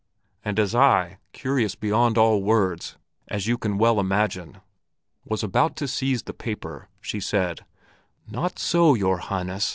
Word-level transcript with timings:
And 0.43 0.57
as 0.57 0.73
I, 0.73 1.19
curious 1.31 1.75
beyond 1.75 2.17
all 2.17 2.41
words, 2.41 2.97
as 3.27 3.45
you 3.45 3.55
can 3.55 3.77
well 3.77 3.99
imagine, 3.99 4.57
was 5.25 5.43
about 5.43 5.75
to 5.75 5.87
seize 5.87 6.23
the 6.23 6.33
paper, 6.33 6.89
she 7.01 7.19
said, 7.19 7.63
'Not 8.27 8.57
so, 8.57 8.95
Your 8.95 9.19
Highness!' 9.19 9.69